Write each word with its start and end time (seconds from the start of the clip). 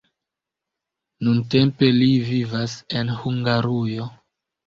Nuntempe 1.27 1.89
li 1.97 2.09
vivas 2.29 2.75
en 3.01 3.13
Hungarujo. 3.21 4.09